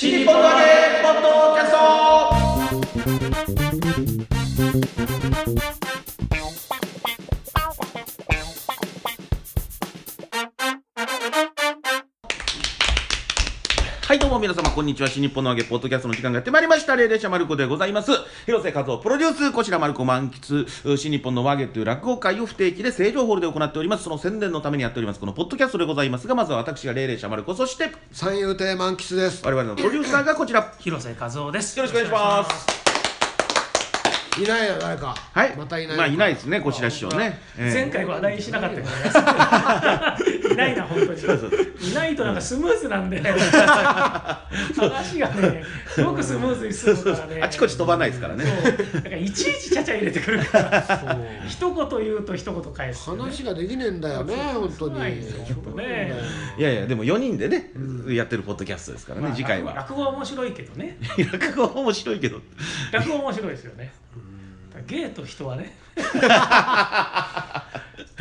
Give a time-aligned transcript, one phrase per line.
[0.00, 3.49] 新日本の揚げポッドキャスト。
[14.90, 15.08] にちは。
[15.08, 16.96] 新日本の揚げポッドキャストの時間がやってまいりました。
[16.96, 18.10] 霊霊者マルコでございます。
[18.46, 24.04] 広瀬和夫プロデュースこちらマルコ満喫新日本の和芸という落語会を不定期で成城ホールで行っております。
[24.04, 25.20] その宣伝のためにやっております。
[25.20, 29.42] このポッドキャストでございますがまずは私が霊霊者マルコそして三遊亭満喫です。
[29.44, 30.74] 我々のプロデューサーがこちら。
[30.80, 31.78] 広瀬和夫です。
[31.78, 32.89] よろしくお願いします
[34.38, 40.50] いないよ誰かはいまたいないまあいないですねこちら師匠ね、ええ前回話題にしなかったからね。
[40.52, 41.20] いないな本当に。
[41.90, 47.42] いないとなんかスムーズなんで話がねすごくスムーズに進むからね。
[47.42, 48.44] あちこち飛ばないですからね。
[48.94, 51.18] だからいちいちちゃちゃ入れてくるから。
[51.48, 55.16] 一言言うと一言返す、話ができねえんだよね本当にない
[56.58, 57.70] やいやでも4人でね、
[58.08, 60.98] やってるポッドキャストですからね、まあ次回は落語は面白いけどね。
[61.32, 62.40] 落語は面白いけど
[62.92, 63.92] 落語は面白いですよね。
[64.80, 65.76] だから芸と人はね。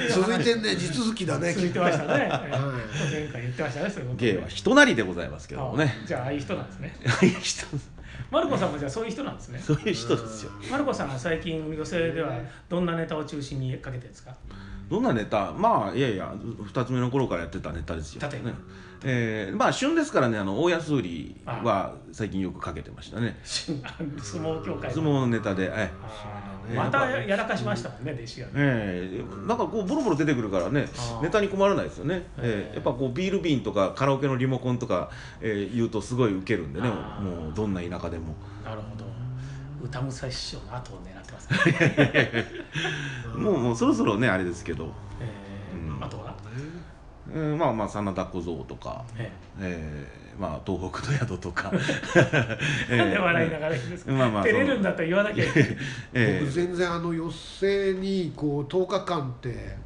[0.10, 2.30] 続いてんね地続きだね 続いてましたね。
[2.32, 6.00] ええ前回言ってましたねそういうことね芸は人なりでございますけどもね。
[6.04, 6.96] あじゃあああいう人なんですね。
[7.08, 7.66] ああいう人
[8.32, 9.62] マルコさんもじゃあそういう人なんですね。
[9.64, 10.52] そういう人ですよ。
[10.72, 12.32] マルコさんは最近寄席では
[12.70, 14.34] どんなネタを中心にかけてるんですか？
[14.90, 15.52] どんなネタ？
[15.52, 16.34] まあいやいや
[16.72, 18.50] 2つ目の頃からやってたネタですよ、例えば。
[18.52, 18.56] ね
[19.04, 23.40] えーまあ旬ですからねあの大安売りは最近よくかけてましたね。
[23.44, 28.52] 相撲協会相撲のネタで、えあーまたやらかしましたもんね弟子がね。
[28.56, 29.48] ええ。
[29.48, 30.88] なんかこうボロボロ出てくるからね
[31.22, 32.70] ネタに困らないですよね、ええ。
[32.70, 32.76] へえ。
[32.76, 35.10] やっぱこうビール瓶とかカラオケのリモコンとか、
[35.42, 38.36] えー言うとすごいウケるんでねもうどんな田舎でも。
[38.64, 39.06] なるほど。
[39.82, 42.46] 歌武蔵師匠の後を狙ってますね、
[43.34, 46.04] もうもうそろそろねあれですけど、えーうん。
[46.04, 46.36] あとは、
[47.34, 50.16] うん、まあまあ真田小僧とか、ええ。
[50.16, 51.70] ーまあ東北の宿とか。
[51.70, 55.78] ー なんで笑いながらいいんですか、まあまあ照れるんだったら言わなきゃいけない。
[56.14, 59.78] え僕全然あの寄席にこう10日間って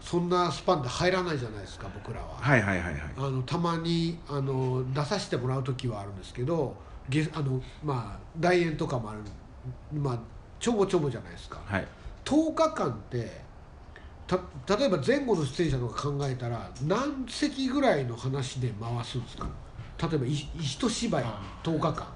[0.00, 3.02] そんなスパンで入らないじゃないですか僕らは、はいはいはいはい。
[3.16, 6.76] あのたまにあの出させてもらう時はあるんですけど
[7.08, 9.20] ゲあのまあ大演とかもある
[9.98, 10.18] まあ
[10.58, 11.60] ちょぼちょぼじゃないですか。
[11.64, 11.86] はい。
[12.24, 13.43] 10日間って
[14.26, 14.38] た
[14.76, 19.48] 例えば前後の出演者とか考えたら何席ぐらいの話で回すんですか？
[20.02, 21.24] 例えばい一芝居
[21.62, 22.06] 10日間。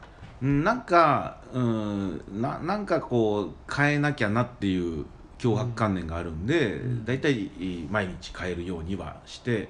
[0.41, 5.05] うんなんかうんななんかこう変えなきゃなっていう
[5.39, 7.51] 脅迫観念があるんで、だいたい
[7.91, 9.69] 毎日変えるようにはして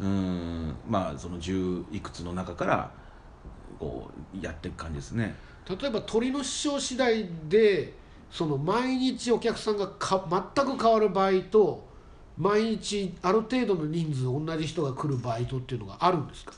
[0.00, 2.90] うんまあその十いくつの中から
[3.78, 5.34] こうやっていく感じですね。
[5.68, 7.94] 例えば鳥の師匠次第で
[8.30, 10.24] その毎日お客さんがか
[10.54, 11.88] 全く変わる場合と
[12.38, 16.52] 毎日ある程度の人数同じ人が来る場合とっていうのがあるんですか？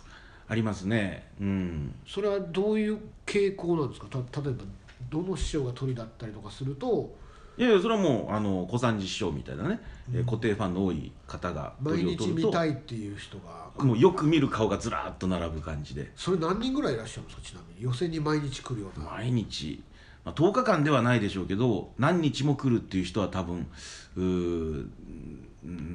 [0.49, 1.29] ありますね。
[1.41, 1.95] うん。
[2.07, 4.07] それはどういう傾向なんですか？
[4.09, 4.65] た例えば
[5.11, 7.15] どの師匠が鳥だったりとかすると？
[7.59, 9.81] いやいやそれはもうあの小三治師匠みたいなね、
[10.15, 13.63] えー固定ファンの多い方が毎日見たいっていう人が。
[13.79, 16.11] もうよく見る顔がずらっと並ぶ感じで。
[16.15, 17.43] それ何人ぐらいいらっしゃるんですか？
[17.43, 17.83] ちなみに。
[17.83, 19.07] 予選に毎日来るような。
[19.07, 19.83] 毎日、
[20.25, 23.67] まあ、10日間ではないでしょうけど何日も来るっていう人は多分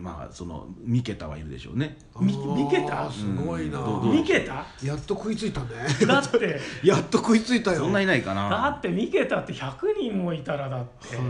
[0.01, 1.97] まあその三桁はいるでしょうね。
[2.19, 3.11] みあー見けた？
[3.11, 4.65] すごいな、うんどうどう見けた？
[4.83, 5.67] やっと食いついたね。
[6.07, 6.59] だって。
[6.83, 7.79] やっと食いついたよ。
[7.79, 11.25] そんないないかだなって見けたって100人もいたらだって、はい。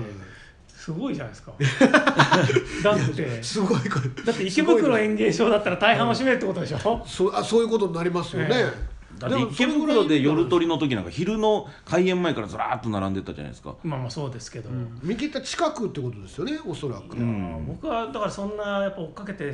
[0.68, 1.52] すごいじゃないですか。
[2.84, 3.44] だって。
[3.44, 4.24] すごいこれ。
[4.24, 8.72] だって池袋演芸場だったら大半を占めるってことでしょ、そうあそういうことになりますよね、え
[9.20, 13.76] だって池袋で夜取りの時なんか昼の開演前からずらーっと並んでったじゃないですか。
[13.84, 14.70] まあまあそうですけど、
[15.02, 17.66] 見切った近くってことですよねおそらく、うん。
[17.68, 19.46] 僕はだからそんなやっぱ追っかけて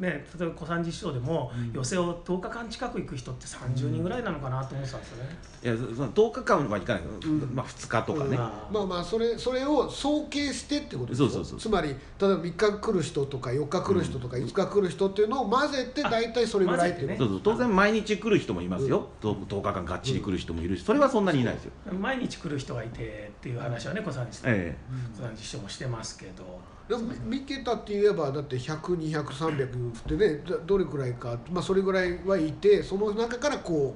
[0.00, 7.02] ね例えば小三治師匠でも寄席を10日間近く行く人って30人ぐらいなのかなと思ってたんですよね、いやそその10日間はいかない。
[7.20, 11.28] けど、まあ2日とかね、ままあまあそれそれを総計してってことですよ。
[11.28, 11.58] そうそうそう。
[11.60, 17.16] つまり例えば3日来る人とか4日来る人とか5日来る人っていうのを混ぜて大体それぐらいっていうね。
[17.18, 17.40] そうそう。
[17.42, 24.76] 当然毎日来る人もいますよ、10, 10日間がっちり来る人もいるしそれはそんなにいないですよ、毎日来る人がいてっていう話はね小三治さん、え
[25.16, 26.60] 小三治師匠もしてますけど。
[26.88, 33.94] でも三桁って言えばだって100200300300ってねどどれくらいか、まあ、それぐらいはいてその中からこ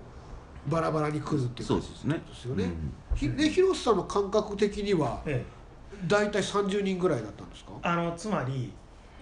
[0.69, 2.23] うバラバラに来るってえいう感じそうですね。
[2.29, 2.65] ですよね。
[2.65, 2.93] うん。
[3.15, 5.57] ひで広瀬さんの感覚的にはええ。
[6.07, 7.73] 大体30人ぐらいだったんですか？
[7.83, 8.73] あのつまり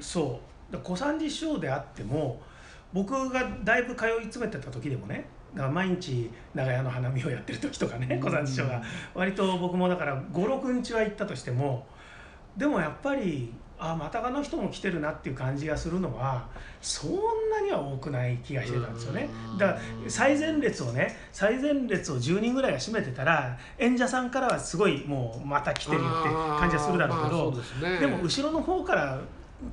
[0.00, 0.40] そ
[0.70, 0.72] う。
[0.72, 2.40] だ小三治師匠であっても
[2.92, 8.82] 僕がだいぶ通い詰めてた時でもねだから毎日長屋の花見をやってる時とかね小三治師匠が。
[9.14, 11.86] 割と僕もだから56日は行ったとしても
[12.56, 16.48] でもやっぱりあまたがの人も来てるなっていう感じがするのは
[16.80, 17.10] そん
[17.50, 19.28] なには多くない気がしてたんですよね。
[19.52, 19.58] うん。
[19.58, 26.06] だから最前列をね最前列を10人ぐらいが占めてたら演者さんからはすごいもうまた来てるって
[26.58, 29.20] 感じがするだろうけど、ででも後ろの方から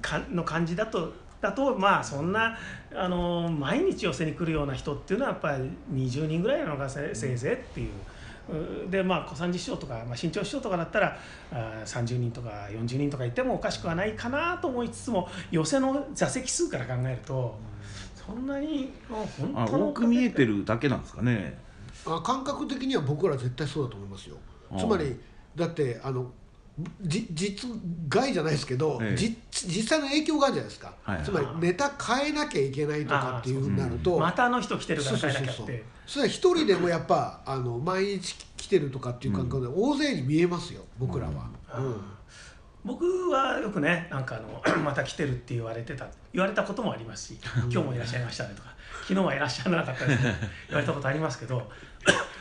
[0.01, 2.57] かの感じだとだとまあそんな
[2.93, 7.89] あの毎日寄せに来るような人っていうのはやっぱり20人ぐらいなのがせせいぜいっていう。
[8.49, 11.17] うでまあ小三治師匠とか、まあ、新潮師匠とかだったら
[11.51, 17.55] あー30人とか40人とかいてもおかしくはないかなと思いつつも寄せの座席数から考えると
[18.15, 21.57] そんなにああ本当の多く見えてるだけなんですかね。
[22.05, 24.37] あ感覚的には僕ら絶対そうだと思いますよ。
[24.77, 25.17] つまり
[25.55, 26.31] だってあの
[27.01, 27.69] じ実
[28.07, 29.15] 害じゃないですけど、ええ。
[29.15, 31.25] じ実際の影響があるじゃないですか、はいはい。
[31.25, 42.01] つまりネタ変えなきゃいけないとかっていうふうになると、またあの人来てるかそうらそうそうそう変えなきゃってそれは一人でもやっぱあの毎日来てるとかっていう感覚で大勢に見えますよ僕らは、うん。
[42.83, 47.39] 僕はよくねなんかあの また来てるって言われてた言われたこともありますし
[47.69, 48.69] 今日もいらっしゃいましたねとか
[49.01, 50.35] 昨日はいらっしゃらなかったですね
[50.69, 51.69] 言われたことありますけど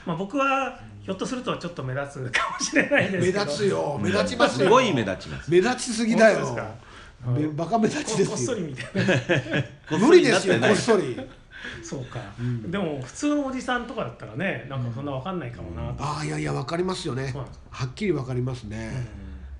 [0.07, 3.45] まあ僕はひょっとするとちょっと目立つかもしれないです目けど。
[3.45, 3.99] 立つよ。
[4.01, 4.67] 目立ちますよ。
[4.67, 5.51] すごい目立ちます。
[5.51, 6.57] 目立ちすぎだよ。
[7.27, 8.87] めバカ目立ちここっそりみたい
[9.91, 9.99] な。
[9.99, 11.29] 無理ですよこっそりそり。
[11.83, 12.19] そうか、
[12.71, 17.35] でも普通のおじさんとかだったらねなんかそんなわかんないかもなと、ああいやいや分かりますよね。
[17.71, 19.07] はっきり分かりますね、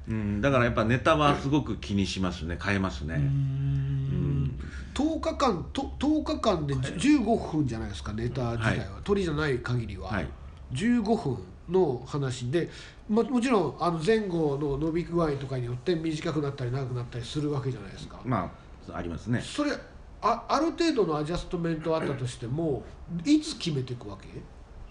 [0.09, 2.59] うん、だからやっぱネタはすごく気にしますね。
[2.63, 4.10] 変えますね、うん
[4.95, 10.29] 10日間と10日間で15分じゃないですかネタ自体は、鳥じゃない限りは、はい。
[10.73, 11.39] 15分
[11.69, 12.69] の話で
[13.09, 18.53] ももちろんあの前後の伸び具合とかによって短くなったり長くなったりするわけじゃないですか、ま
[18.89, 19.41] あありますね。
[19.41, 19.73] それ
[20.23, 22.83] あある程度のアジャストメントあったとしても
[23.25, 24.29] いつ決めていくわけ？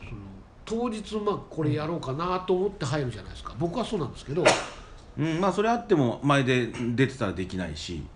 [0.08, 0.22] その
[0.66, 3.54] 当日まあこれやろうかなと思って入るじゃないですか。
[3.60, 4.44] 僕はそうなんですけど。
[5.18, 8.08] うん、まあそれあっても前で出てたらできないし、うん、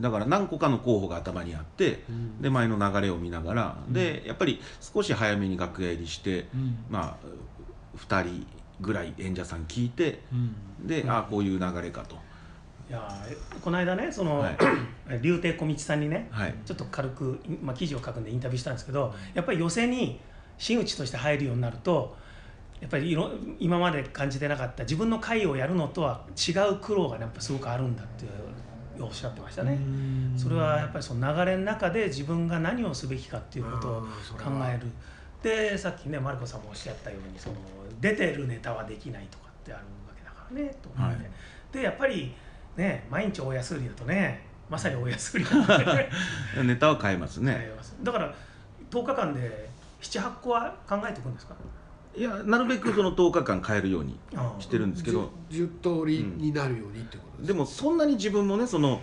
[0.00, 2.42] だから何個かの候補が頭にあって、うん。
[2.42, 6.46] で前の流れを見ながら、でやっぱり少し早めに楽屋入りして、
[6.88, 7.26] まあ
[7.96, 8.46] 2人
[8.80, 10.20] ぐらい演者さん聞いて
[10.84, 12.16] で、ああこういう流れかと、
[12.88, 14.56] いやーこの間ねその、はい。
[15.22, 16.54] 竜亭小道さんにね、はい。
[16.64, 20.20] ちょっと軽く、まあ、記事を書くんでインタビューしたんですけどやっぱり寄せに
[20.58, 22.16] 真打ちとして入るようになると
[22.80, 28.24] やっぱりいろ今まで感じてなかった自分の会をやるのとは違う苦労が、ね、やっぱすごくあるんだって
[29.04, 29.78] おっしゃってましたね。
[30.36, 34.86] それはやっぱりその流れの中で自分が何をすべきかっていうことを考える。
[35.42, 37.56] でさっきねマルコさんもおっしゃったようにその
[38.00, 41.30] 出てるネタはできないとかってあるわけだからねと思って、はい。
[41.72, 42.34] でやっぱり
[42.76, 46.10] ね毎日大安売りだとねまさに大安売りなんでね。
[46.64, 47.70] ネタは変えますね、
[48.02, 48.34] だから
[48.90, 49.68] 10日間で
[50.00, 51.54] 78個は考えていくんですか？
[52.16, 54.18] いやなるべくその10日間変えるように
[54.58, 55.30] してるんですけど。
[55.50, 59.00] 10, 10通りになるようにってことですでもそんなに自分もねその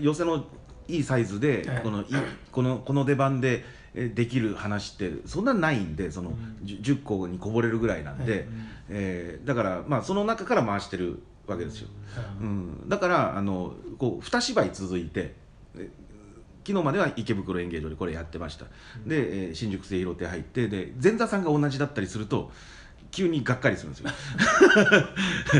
[0.00, 0.44] 寄せの
[0.88, 2.06] いいサイズで、はいこのい
[2.52, 3.64] このこの出番で
[3.94, 6.32] えできる話ってそんなないんでその、
[6.62, 8.44] じゅ 10, 個にこぼれるぐらいなんで、はい
[8.90, 11.88] えーだからまあその中から回してるわけですよ、
[12.40, 15.34] うん、だからあのこう2芝居続いて
[15.76, 15.88] え
[16.66, 18.64] 昨日までは池袋演芸場でこれやってました、
[19.06, 22.50] で、えー新宿末広亭入ってで前座さんが同じだったりすると
[23.12, 24.10] 急にがっかりするんですよ。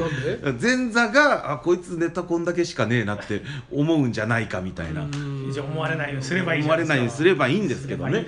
[0.00, 0.58] なんで？
[0.60, 5.06] 前座があこいつネタこんだけしかねえなって思うんじゃないかみたいな、
[5.52, 8.26] じゃあ思われないようにすればいいじ思われゃないようにすればいいんですけどね。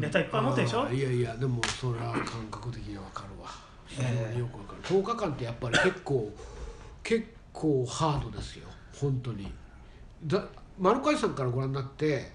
[0.00, 0.88] ネタいっぱい持ってるでしょ？
[0.92, 3.48] いやいやでもそれは感覚的には分かるわ。
[3.86, 4.82] 非常によく分かる。
[4.82, 6.36] 10日間ってやっぱり結構
[7.04, 8.66] 結構ハードですよ。
[9.00, 9.52] 本当に。
[10.24, 10.44] だ
[10.80, 12.32] 丸川さんからご覧になって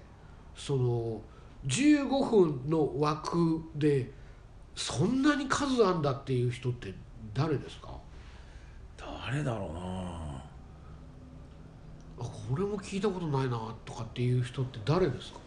[0.54, 1.20] その
[1.66, 4.10] 15分の枠で
[4.76, 6.94] そんなに数あんだっていう人って
[7.34, 7.88] 誰ですか？
[8.96, 9.80] 誰だろうな。
[12.18, 15.40] あこれも聞いたことないなとかっていう人って誰ですか？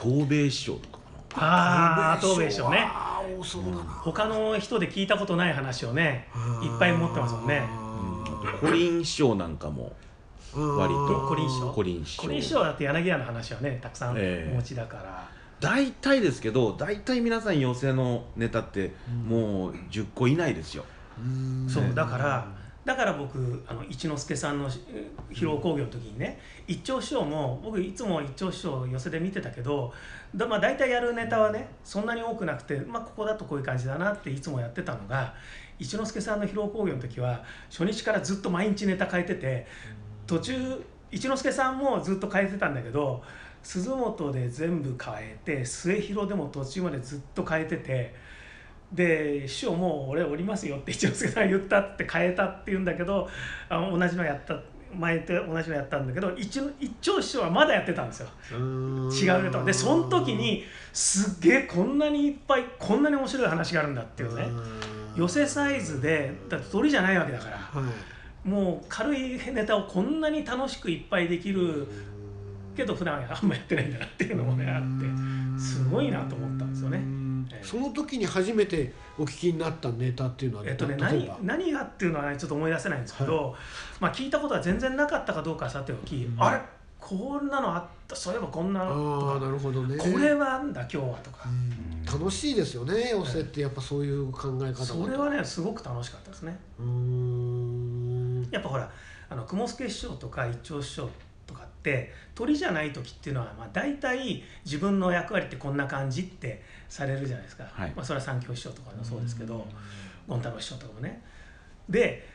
[0.00, 1.02] 東米師匠とかか
[1.38, 2.78] ああ東米師匠ね。
[2.78, 3.76] ああ多そうだな。
[3.78, 6.28] 他の人で聞いたことない話をね
[6.62, 7.60] いっぱい持ってますもんね。
[7.60, 7.66] な、
[8.52, 9.96] うん、コリン師匠なんかも
[10.54, 11.26] 割と。
[11.28, 14.50] コリン師匠コリン師匠これ師匠だって柳家の話はねたくさんええ。
[14.52, 15.28] お持ちだから、
[15.60, 18.92] 大体ですけど大体皆さん寄せのネタって
[19.26, 20.84] もう10個以内ですよ、
[21.68, 22.46] そうだから
[22.84, 26.38] だから僕あの一之輔さんのえー披露興行の時にね
[26.68, 29.92] 一丁師匠も僕いつも一丁師匠寄せで見てたけど
[30.34, 35.34] だ、まあ、大体やるネタはねそんなに多くなくて、まあ、ここだとこういう感じだなっていつもやってたのが
[35.78, 39.66] 一之輔さんの披露興行の時は初日からずっと毎日ネタ変えてて
[40.26, 43.22] 途中一之輔さんもずっと変えてたんだけど
[43.62, 48.14] 鈴本で全部変えて末広でも途中までずっと変えてて
[48.92, 53.28] で師匠もう俺降りますよって一之輔さん言ったって変えたって言うんだけど
[53.68, 54.60] あの同じのやった
[54.94, 58.28] 前と同じのやったんだけど一一丁師匠はまだやってたんですよ。
[58.52, 58.56] 違
[59.40, 64.46] うネタをでその時にすっげえこんなにいっぱいこんなに面白い話があるんだっていうね。
[65.16, 67.56] 寄せサイズでだって鳥じゃないわけだから。
[67.56, 68.15] はい
[68.46, 71.86] もう軽いネタをこんなに楽しくいっぱいできる
[72.76, 77.00] けど普段あんまやってないんだなっていうのもねあってすごいなと思ったんですよね。
[77.52, 77.64] ええ。
[77.64, 81.38] その時に初めてお聞きになったネタっていうのはえっとね、何ば？
[81.42, 83.54] 何がっていうのは、ね、ちょっと思い出せないんですけど、
[83.98, 86.60] まあ、聞いたことは全然なかったかどうかはさておき、あれ？
[87.00, 88.14] こんなのあった？
[88.14, 89.96] そういえばこんなのああなるほどね。
[89.96, 91.48] これはなんだ今日はとか、
[92.06, 93.62] 楽しいですよね寄せって。
[93.62, 94.84] やっぱそういう考え方だと。
[94.84, 96.58] それはねすごく楽しかったですね。
[96.78, 97.35] うーん
[98.50, 98.90] やっぱほら
[99.28, 101.08] あの雲助師匠とか一丁師匠
[101.46, 107.92] とかって鳥じゃない時っていうのは、まあ、大体自分の役割ってこんな感じってされるじゃないですか、はい。
[107.94, 109.66] まあ、それは三教師匠とかもそうですけど
[110.28, 111.22] 権太郎師匠とかもね。
[111.88, 112.26] で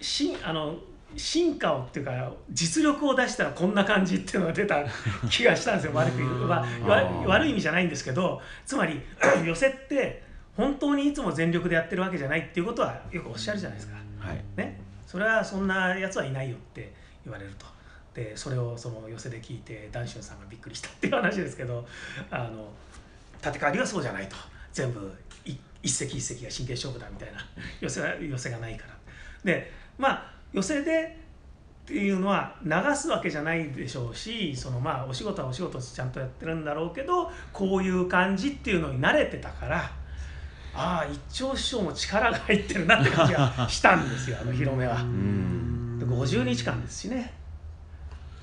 [0.00, 0.76] しあの
[1.16, 4.84] 進化をっていうか実力を出したらこんな感じっていうのが出た
[5.30, 5.92] 気がしたんですよ。
[5.94, 9.00] 悪く言う、まあ、わ悪い意味じゃないんですけどつまり
[9.44, 10.22] 寄せって
[10.54, 13.96] 本当にいつも全力でやってるわけじゃないっていうことはよくおっしゃるじゃないですか。
[14.18, 14.44] はい。
[14.56, 16.92] ね、それはそんなやつはいないよって
[17.24, 17.64] 言われると。
[18.14, 21.86] でそれをその寄せで聞いて談春さんがびっくりしたっていう話ですけど
[22.30, 22.68] あの
[23.42, 24.36] 立川流はそうじゃないと。
[24.70, 25.10] 全部
[25.44, 27.38] 一石一石が真剣勝負だみたいな
[27.80, 28.94] 寄せ寄せがないから。
[29.44, 31.16] でまあ寄せで
[31.84, 39.90] っていうのは流すわけじゃないでしょうしそのまあお仕事はお仕事ちゃんとやってるんだろうけどこういう感じっていうのに慣れてたから
[40.78, 45.02] ああ一丁師匠も力が入ってるなって感じがしたんですよあの広めは。
[45.02, 45.98] うん。
[45.98, 47.34] で50日間ですしね。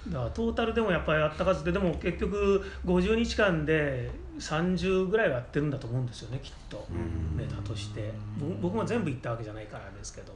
[0.09, 6.85] だからトータルでもやっぱりやった数ででも結局50日間で30ぐらいはやってるんだと思うんですよねきっと。
[6.91, 7.37] うん。
[7.37, 8.11] ネタとして。
[8.39, 10.33] 僕僕も全部行ったわけじゃないからですけど。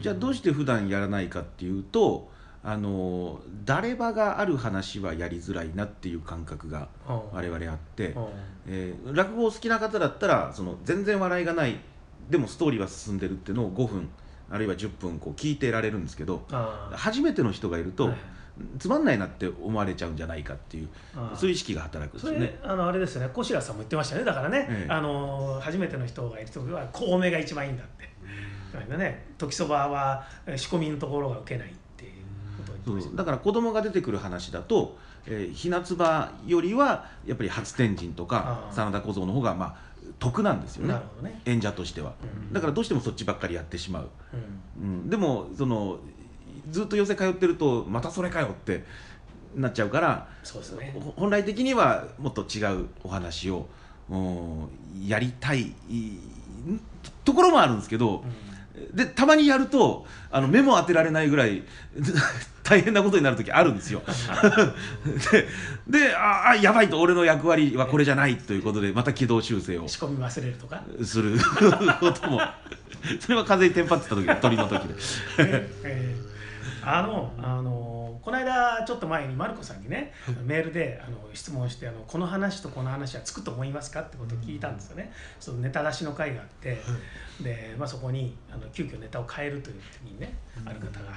[0.00, 2.30] じゃあどうして普段やらないかっていうと
[2.70, 8.26] あの誰場がある話はやりづらいなっていう感覚がうん我々あって、うん
[8.66, 11.80] えー落語を好きな方だったらその全然笑いがない
[12.28, 14.10] でもストーリーは進んでるっていうのを5分
[14.50, 18.14] あるいは10分こう聞いてられるんですけどあ初めての人がいると、はい
[18.80, 22.58] つまんないなって思われちゃうんじゃないかっていうあそういう意識が働くんですそれ、よね。
[22.60, 23.30] あのあれですよね。
[23.32, 24.24] 小白さんも言ってましたね。
[24.24, 24.92] だからね、ええ。
[24.92, 28.10] あの初めての人がいる時は小めが一番いいんだって、
[28.72, 31.87] だからね時そばはえ仕込みのところが受けないって
[32.88, 40.94] そうだから子供が出てくる話だと、えー、ひなつばよりはやっぱり初天神とか真田小僧の方がまあ得なんですよね。
[41.22, 42.52] ね、演者としては、うん。
[42.52, 44.08] だからどうしてもそっちばっかりやってしまう、
[44.80, 44.88] うん。
[44.90, 45.98] うん、でもその
[46.70, 48.84] ずっと寄せ通ってるとまたそれかよって
[49.54, 50.94] なっちゃうからそうですね。
[50.94, 53.68] ほ本来的にはもっと違うお話を
[54.10, 54.68] うん
[55.06, 56.18] やりたいい
[57.24, 58.24] ところもあるんですけど、
[58.92, 61.62] でたまにやるとあの目も当てられないぐらい
[62.62, 64.02] 大変なことになる時あるんですよ。
[65.88, 71.38] ででああやばいと俺の役割はこれじゃないということでまた軌道修正を仕込み忘れるとか、する
[71.98, 72.40] ことも
[73.20, 74.94] それは風にテンパってた時鳥の時で。
[75.38, 76.37] ええ
[76.96, 80.12] あのあのこの間ちょっと前にマルコさんにね
[80.44, 85.12] メールであの質問してあの「この話とこの話はつくと思いますか?」ってことを聞いたんですよね。
[85.38, 86.78] そのネタ出しの会があって、
[87.40, 90.32] で、まあ、そこにあの急遽ネタを変えるという時にね
[90.64, 91.12] ある方が。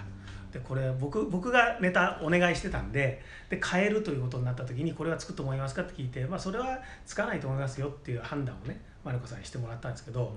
[0.51, 5.81] でこれ僕僕がネタお願いしてたんでで変えるということになった時にこれはつくと思いますか？
[5.83, 10.35] って聞いて、まあ、それはつかないと思いますよっていう判断をねマルコさんにしてもらったんですけど、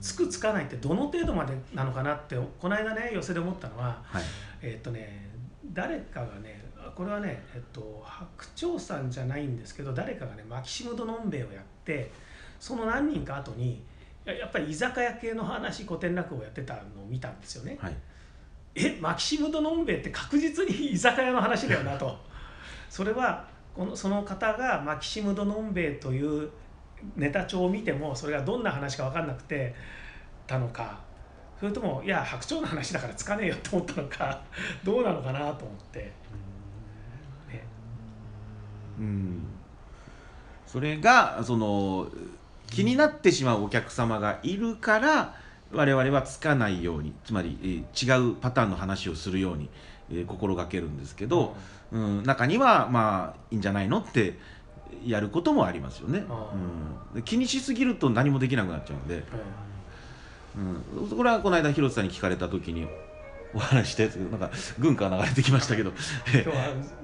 [0.00, 4.22] つくつかないってどの程度までなのかなってこの間ね寄せで思ったのははい。
[4.62, 5.30] えっとね
[5.72, 8.26] 誰かがねこれはね、えっと、白
[8.58, 12.10] 鳥さんじゃないんですけど誰かがねマキシム・ド・ノンベイをやって
[12.60, 13.82] その何人か後に
[14.24, 17.76] ややっぱり居酒屋系の話古典落語をやってたのを見たんですよね。
[17.80, 17.94] はい。
[18.74, 22.16] えマキシム・ド・ノンベイって確実に居酒屋の話だよなと。
[22.88, 26.50] それはこのその方がマキシム・ド・ノンベイという
[27.16, 29.74] ネタ帳を見てもそれがどんな話か分かんなくて
[30.46, 31.04] たのか。
[31.58, 34.40] それともいや白鳥の話だからつかねえよって思ったのか。
[34.84, 36.00] どうなのかなと思って、
[37.48, 37.64] ね、
[38.98, 39.42] うん。
[40.66, 42.08] それがその
[42.70, 45.34] 気になってしまうお客様がいるから
[45.72, 49.68] 我々はつかないようにつまり、えー違うパターンの話をするように、
[50.10, 51.56] えー心がけるんですけど、
[51.90, 54.38] うん、中にはまあいいんじゃないのって
[55.04, 56.50] やることもありますよね、あ
[57.14, 59.22] うん、気にしすぎると何もできなくなっちゃうんで、
[60.98, 62.86] うん、これはこの間広瀬さんに聞かれた時に
[63.54, 65.92] お話したやつなんか軍歌が流れてきましたけど、
[66.30, 66.54] 今日は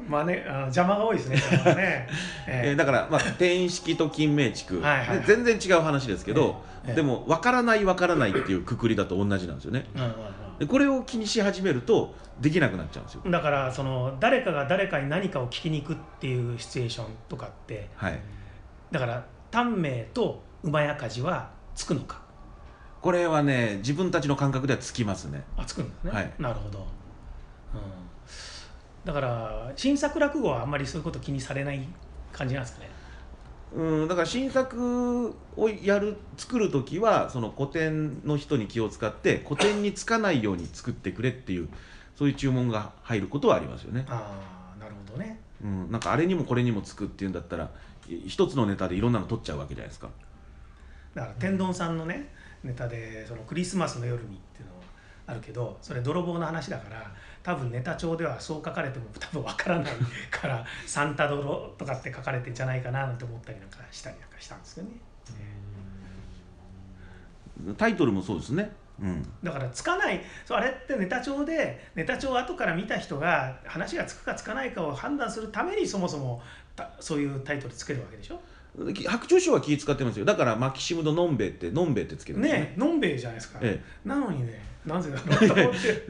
[0.08, 1.42] まあねあの邪魔が多いですねね、
[2.46, 2.72] ええ。
[2.74, 4.82] ーだからまあ天式と金明地区、
[5.24, 6.94] 全然違う話ですけど、ええ。
[6.94, 9.86] でも分からない分からないっていうくくりだと同じなんですよね。
[9.94, 10.12] えうんうん
[10.58, 13.22] でこれを気にし始めるとできなくなっちゃうんですよ。
[13.24, 18.20] うんだからその誰かが誰かに何かを聞きに行くっていうシチュエーションとかってはい。
[18.90, 22.22] だから短命と馬や火事はつくのか？
[23.00, 25.42] これはね自分たちの感覚ではつきますね。
[25.56, 26.32] あつくんですね、はい。
[26.38, 26.86] なるほど、うん、
[29.04, 31.86] だから新作落語はあんまりそういうこと気にされない
[32.32, 32.90] 感じなんですかね
[33.74, 41.68] うんだから新作をやる作る時はその古典の人に気を使って古典につかないように作ってくれっていう
[42.14, 44.38] そういう注文が入ることはありますよね、あ
[44.76, 45.40] あなるほどね。
[45.64, 47.70] うん、なんかあれにもこれにもつくっていうんだったら
[48.08, 50.10] い一つのネタでいろんなの取っちゃうわけじゃないですか。
[51.14, 52.32] だから天丼さんのね
[52.64, 54.72] ネタでそのクリスマスの夜にっていうの
[55.26, 59.92] あるけどそれ泥棒の話だから多分ネタ帳ではそう書かれても多分わからない
[60.30, 64.90] から「サンタ泥」とかって書かれてんじゃないかななんて思ったりなんかしたりなんかしたんですよね。
[67.76, 68.72] タイトルもそうですね。
[69.00, 69.22] うん。
[69.42, 76.42] だからつかないそうあれってネタ帳でネタ帳を後から見た人が話がつくかつかないかを判断するためにそもそも
[76.76, 78.40] たそういうタイトルつけるわけでしょ？
[79.06, 80.24] 白鳥師匠は気使ってますよ。
[80.24, 83.80] だからマキシムドのんべえってのんべえってつけるんですよねえのんべえじゃないですか、え。
[84.04, 86.06] なのにねなぜだろうと思って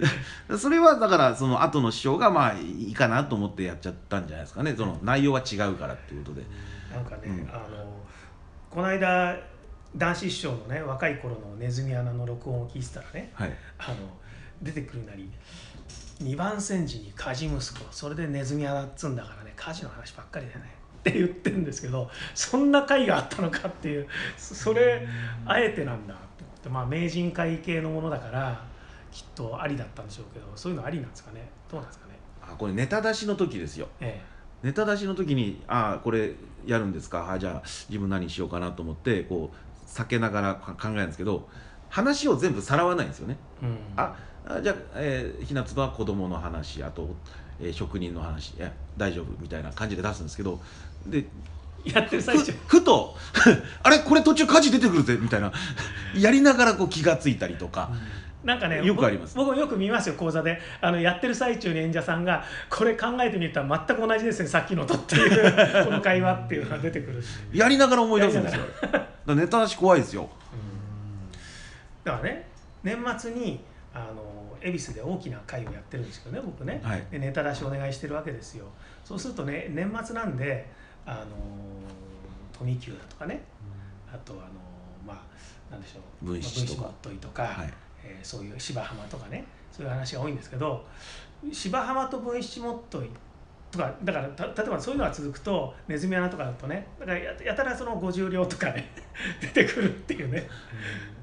[0.50, 4.74] え、それはだからその後の師匠がまあいいかなと思ってやっちゃったんじゃないですかね。
[4.76, 6.46] その内容は違うからっていうことで。
[6.94, 7.48] なんかね、うん。
[7.50, 7.84] あの
[8.70, 9.36] この間
[9.94, 13.52] 男子師匠のね若い頃のネズミ穴の録音を聞いてたらねはい。
[13.78, 13.96] あの
[14.62, 15.30] 出てくるなり
[16.22, 25.06] 2番煎じに火事息子それでネズミ穴っつうんだからね火事の話ばっかりだよねって言ってるんですけどそんな回があったのかっていうそそれ
[25.44, 26.14] あえてなんだ
[26.62, 28.64] って思ってまあ名人会系のものだから
[29.10, 31.48] きっとありだったんでしょうけどそういうのありなんですかね？
[31.70, 32.14] どうなんですかね？
[32.42, 33.88] あこれネタ出しの時ですよ。
[34.00, 34.22] え
[34.62, 37.32] ネタ出しの時にああこれやるんですか？
[37.32, 41.48] あじゃあ自分何しようかなと思ってこう避けながら考えるんですけど
[41.88, 43.36] 話を全部さらわないんですよね。
[43.62, 43.76] えうん。
[43.96, 44.14] あ
[44.46, 47.08] あじゃあ、えー、ひなつばは子供の話あと、
[47.60, 50.60] えー職人の話いや大丈夫みたいな感じで出すんですけど
[51.06, 51.26] で
[51.84, 52.52] やってる最中。
[52.66, 53.16] ふふと
[53.82, 55.52] あれこれ途中火事出てくるぜみたいな。
[56.16, 57.90] やりながらこう気がついたりとか、
[58.44, 59.36] なんかねよくあります。
[59.36, 60.60] 僕僕もよく見ますよ講座で。
[60.80, 68.62] あのやってる最中に演者さんがこれ考えてみたら全く同じですねさっきのとっていう この会話っていうのが出てくるやりながら思い出すんですよ。
[68.82, 70.28] だからネタ出し怖いですよ。
[72.04, 72.48] だからね
[72.82, 73.60] 年末に
[73.94, 77.02] あの恵比寿で大きな会をやってるんですけどね僕ね、はい。
[77.10, 78.66] でネタ出しお願いしてるわけですよ。
[79.04, 80.68] そうするとね年末なんで
[81.06, 81.26] あの
[82.52, 83.42] 富久だとかね。
[84.12, 84.42] あとあの
[85.06, 86.26] まあなんでしょう。
[86.26, 86.82] 文七とか。
[86.82, 87.72] まといとか、はい。
[88.04, 89.44] えーそういう芝浜とかね。
[89.72, 90.84] そういう話が多いんですけど
[91.50, 93.08] 芝浜と文七もっとい
[93.70, 98.92] とかだからた例えばそういうのが続くとネズミ穴とかだとねだからややたらその50両とかね
[99.40, 100.48] 出てくるっていうね。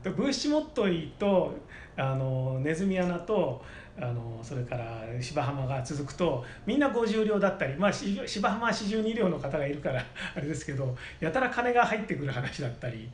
[0.04, 1.58] で分子もっといと
[1.98, 3.64] あのネズミ穴と
[4.00, 10.00] あのそれから芝浜が続くとみんな50両だったり、まあ、し芝浜は42両の方がいるから
[10.36, 13.10] あれですけどやたら金が入ってくる話だったり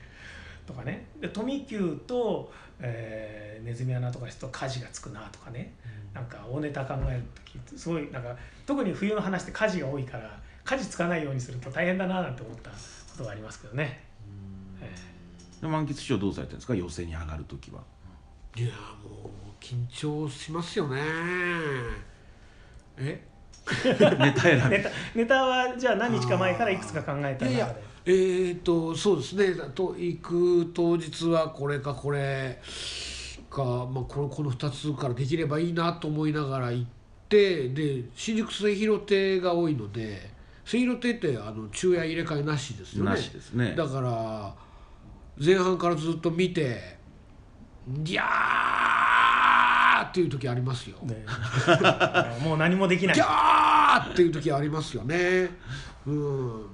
[0.65, 1.05] とかね。
[1.19, 5.73] で富久と、えーネズミ穴とかですと火事がつくなとかね。
[6.13, 8.33] なんか大ネタ考える時すごいなんか
[8.65, 12.77] 特に冬の話って火事が多いから火事つかないようにすると大変だななんて思ったこ
[13.17, 14.04] とがありますけどね。
[15.69, 16.75] 満喫師匠どうされてるんですか？
[16.75, 17.81] 寄席に上がる時は。
[18.55, 21.01] いやもう緊張しますよね。
[22.97, 23.21] え？
[23.85, 24.69] ネタ選び。
[24.69, 27.75] ネタネタはじゃあ何日か前からいくつか考えたいやいや
[28.07, 29.55] えー、とそうですね。
[29.73, 32.59] と行く当日はこれかこれ
[33.49, 36.89] か、まあ、このこの2つからできればいいなと思いながら行っ
[37.27, 40.29] てで新宿末広亭が多いので
[40.65, 43.09] 末広亭ってあの昼夜入れ替えなしですよね。
[43.11, 43.73] なしですね。
[43.75, 44.53] だから
[45.37, 46.97] 前半からずっと見て
[47.87, 50.97] 「ギャー!」っていう時ありますよ。
[51.03, 51.25] ね。
[52.41, 53.15] もう何もできない。
[53.15, 55.49] ギャーっていう時ありますよね。
[56.05, 56.65] うん。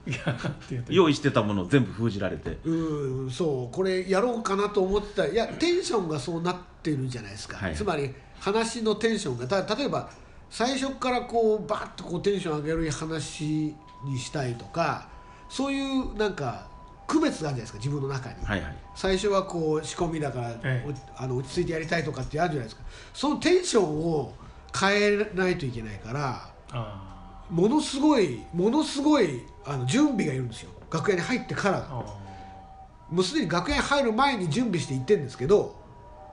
[0.90, 2.60] 用意してたものを全部封じられて。
[2.64, 3.76] うんそう。
[3.76, 5.28] これやろうかなと思ってた。
[5.28, 7.76] いやテンションがそうなってるじゃないですか、はい。
[7.76, 9.48] つまり話のテンションが。
[9.48, 10.10] た例えば
[10.50, 15.08] 最初からこうバッとこうテンション上げる話にしたいとか
[15.48, 16.71] そういうなんか
[17.12, 18.76] 区別があるじゃないですか自分の中に、はいはい。
[18.96, 20.90] 最初はこう仕込みだから、ええ。
[21.20, 22.84] おあの落ち着いてやりたいとかってあるじゃないですか。
[23.14, 24.34] そのテンションを
[24.80, 30.72] 変えないといけないからあものすごいものすごいあの準備がいるんですよ。
[30.90, 31.88] 楽屋に入ってから。
[31.90, 35.76] もうすでに楽屋に入る前に準備して行ってるんですけど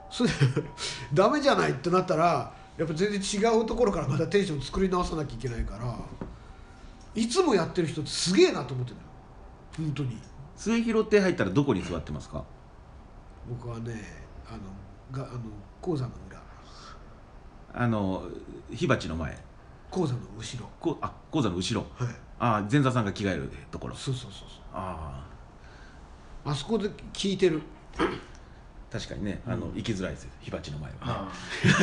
[0.09, 0.35] それで
[1.13, 5.93] ダメじゃないってなったらやっぱ全然違うところからまたテンション作り直さなきゃいけないから
[7.15, 8.97] いつもやってる人ってすげえなと思ってる
[9.75, 10.17] 本当に
[10.59, 12.43] 末広って入ったらどこに座ってますか？
[13.49, 13.93] 僕はね
[14.45, 15.39] あのがあの
[15.81, 16.41] 講座の裏。
[17.73, 18.23] あの
[18.69, 19.37] 火鉢の前。
[19.89, 20.69] 講座の後ろ。
[20.81, 21.87] こあ講座の後ろ。
[21.95, 22.15] はい。
[22.39, 23.95] あ前座さんが着替えるところ。
[23.95, 24.59] そうそうそうそう。
[24.73, 25.25] あ
[26.43, 27.61] あそこで聞いてる。
[27.97, 28.03] あ
[28.91, 30.99] 確かにねあの、行きづらいですよ火鉢の前はね。
[31.01, 31.31] あ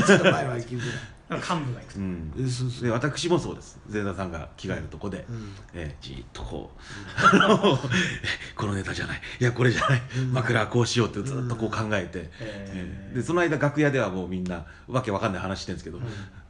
[0.06, 0.88] ちょっと前は行きづらい。
[1.28, 2.32] 幹部が行くうん。
[2.38, 3.78] えそうそうで私もそうです。
[3.88, 5.52] 前座さんが着替えるとこで、うん。
[5.74, 6.78] えーじーっとこう
[8.58, 9.20] このネタじゃない。
[9.40, 13.16] いやこれじゃない、枕はこうしようってずっとこう考えて、えー。
[13.16, 15.98] でその間楽屋ではもうみんなわけわかんない話してるんですけど、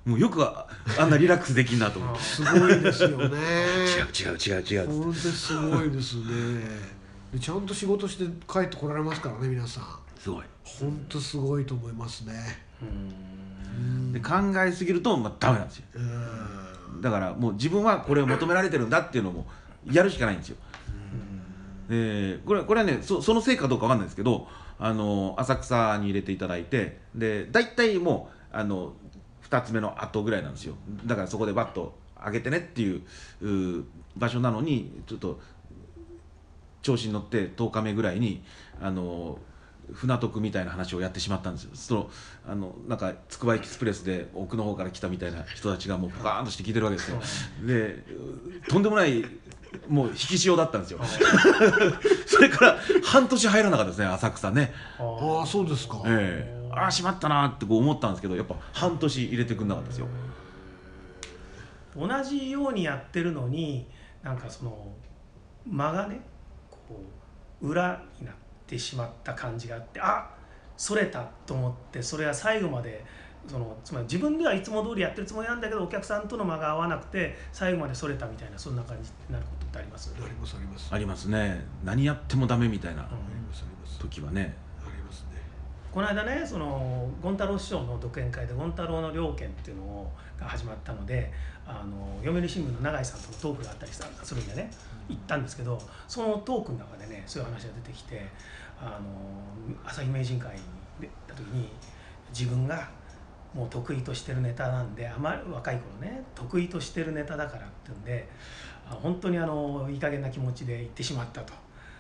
[0.05, 0.66] もうよくあ
[0.99, 3.38] あんなリラックスできんなと思ってすごいですよね。
[4.14, 6.25] 違う違う違う違う本当にすごいですね。
[7.33, 9.85] でちゃんと仕事して帰ってこられますからね皆さん
[10.27, 10.45] すごい。
[10.65, 12.35] 本当すごいと思いますね。
[12.83, 14.12] うん。
[14.12, 15.85] で考えすぎると、まあ、ダメなんですよ。
[15.95, 15.99] う
[16.99, 17.01] ん。
[17.01, 19.47] だからもう自分はこれを求められてるんだっていうのも
[19.89, 20.57] やるしかないんですよ。
[21.89, 24.49] でこれこれはねそそのせいかどうかわかんないですけど
[24.81, 28.95] あの浅草に入れていただいてで大体もうあの
[29.49, 30.75] 2つ目の後ぐらいなんですよ。
[31.05, 33.85] だからそこでバッと上げてねっていう
[34.17, 35.39] 場所なのにちょっと
[36.83, 38.43] 調子に乗って10日目ぐらいに
[38.81, 39.39] あの
[39.92, 41.70] 船徳みたいな話をやってしまったんですよ。
[41.75, 42.11] その
[42.49, 47.20] あのなんかつくばエキスプレスで奥の方から来たみたいな人たちがもうポカーンとして聞いてるわけですよ。
[47.66, 48.05] で
[48.66, 48.68] う。
[48.68, 49.25] とんでもない
[49.88, 51.01] もう引き潮だったんですよ。
[52.27, 54.72] それから半年入らなかったですね浅草ね。
[54.99, 56.70] ああそうですか、ええ。
[56.72, 60.09] ああしまったなってこう思ったんですけどやっぱ半年入れてくんなかったですよ。
[61.96, 63.88] 同じようにやってるのに
[64.22, 64.92] なんかその
[65.66, 66.20] 間がね
[66.70, 67.03] こ
[67.62, 68.46] う裏になって
[68.79, 70.29] しまった感じがあってあ
[70.77, 73.05] それたと思ってそれは最後まで
[73.47, 80.13] そのつまり自分ではいつも通りやってるつもりなんだけどお客さんとの間が合わなくて最後までそれたみたいなそんな感じになることってあります？
[80.21, 80.89] ありますあります。
[80.91, 81.65] あありますね。
[81.85, 83.09] 何やってもダメみたいな
[84.01, 84.57] 時はねあります。
[84.57, 84.66] ね
[85.97, 91.33] この間ねその権太郎師匠の独演会で権太郎の猟犬っていうのが始まったので
[91.67, 94.71] あの読売新聞の永井さんとのトークがあったりしたするんでね
[95.09, 98.21] 行ったんですけどそのトークの中でねそういう話が出てきて
[98.79, 100.61] あの朝日名人会に
[101.01, 101.71] 出た時に
[102.29, 102.91] 自分が
[103.55, 108.29] もう得意としてるネタなんであまり若い頃ね得意としてるネタだからっていうんで
[108.87, 111.55] あ本当にあのいい加減な気持ちで言ってしまったと。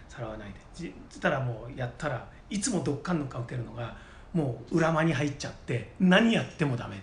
[0.08, 0.54] さらわないで。
[0.74, 3.96] じつったらもうやったらいつもどっかんどっかん受けるのが
[4.32, 7.02] もう裏間に入っちゃって何やってもダメ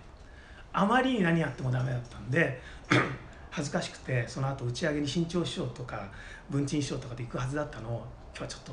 [0.72, 2.62] あまりに何やってもダメだったんで
[3.52, 6.10] 恥ずかしくてその後打ち上げに新潮師匠とか
[6.50, 8.72] 文鎮師匠とかで行くはずだったのを今日はちょっと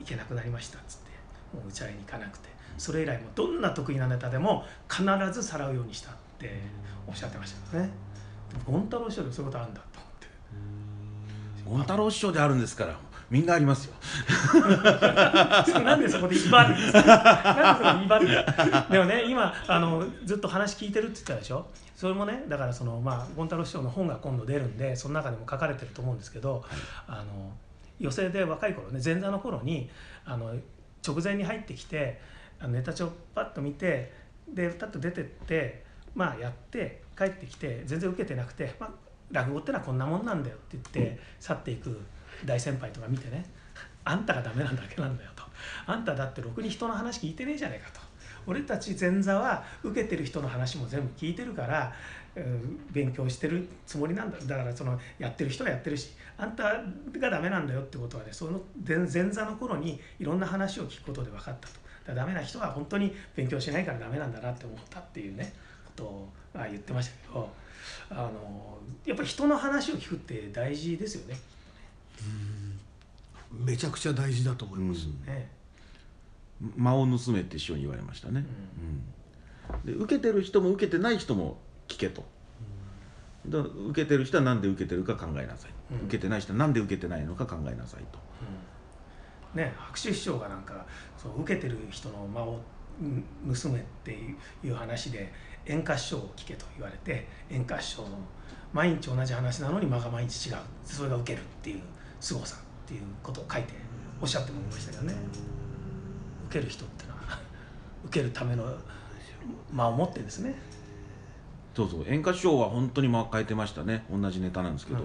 [0.00, 1.10] 行けなくなりましたっつって
[1.56, 2.48] もう打ち上げに行かなくて
[2.78, 6.60] それ以来もどんな得意なネタでも必ずさらうようにしたって
[7.06, 7.90] おっしゃってましたよね。
[8.50, 10.28] でも権太郎師匠でそういうことあるんだと思って。
[11.70, 12.98] 権太郎師匠であるんですから
[13.32, 13.94] みんなありますよ。
[15.80, 17.00] なんでそこで威張るんですか？
[17.56, 21.66] なんでそこで威張るんでもね今あのずっと話聞いてるって言ったでしょ？
[21.96, 26.62] それもねだからそのまあ権太郎師匠の本が今度出るんでその中でも書かれてると思うんですけど、
[27.06, 27.50] あの
[27.98, 29.88] 寄席で若い頃ね前座の頃に
[30.26, 30.54] あの
[31.06, 32.20] 直前に入ってきて
[32.60, 34.12] あのネタ帳パッと見て
[34.46, 38.90] でパッと出てってまあやって帰ってきて全然受けてなくて、まあ、
[39.30, 41.98] 落語ってのはこんなもんなんだよって言って去っていく
[42.44, 43.44] 大先輩とか見てね
[44.04, 45.44] あんたがダメなだけなんだよと
[45.86, 48.00] あんただってろくに人の話聞いてねえじゃねえかと
[48.46, 51.92] 俺たち前座は受けてる人の話も全部聞いてるから、
[52.34, 56.82] うん勉強してるつもりなんだだからそのやってる人はやってるしあんた
[57.18, 61.74] がダメなんだよってことはねその前前座の頃にいろんな話を聞くことで分かったと
[62.06, 65.52] だダメな人は本当に勉強しないからダメなんだなって思ったっていうね
[65.84, 67.50] ことを言ってましたけど
[68.10, 71.36] あのやっぱり人の話を聞くって大事ですよね。
[73.52, 75.50] めちゃくちゃ大事だと思います、ね
[76.76, 78.44] 間を盗めって師匠に言われましたね、
[79.84, 79.92] うん。
[79.94, 81.58] で受けてる人も受けてない人も
[81.88, 82.24] 聞けと、
[83.48, 86.06] だ受けてる人は何で受けてるか考えなさい、うん。
[86.06, 88.18] 受けてない人は何で受けてないのか考えなさいと。
[89.54, 89.60] うん。
[89.60, 90.86] ね白秋師匠がなんか
[91.18, 92.60] そう受けてる人の間を
[93.00, 94.12] うん盗めって
[94.62, 95.32] いう話で
[95.66, 98.18] 演歌師匠を聞けと言われて演歌師匠の
[98.72, 100.56] 毎日同じ話なのに間が毎日違う。
[100.84, 101.80] それが受けるっていう
[102.22, 103.72] 凄さっていうことを書いて
[104.20, 105.14] おっしゃってもいましたけどね。
[106.48, 107.18] 受ける人ってのは
[108.06, 108.64] 受けるための
[109.72, 110.54] 間を持ってですね。
[111.74, 112.04] そうそう。
[112.06, 114.06] 演歌師匠は本当に間変えてましたね。
[114.08, 115.00] 同じネタなんですけど、